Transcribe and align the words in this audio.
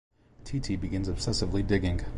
Ty 0.45 0.57
Ty 0.59 0.77
begins 0.77 1.07
obsessively 1.09 1.61
digging. 1.67 2.01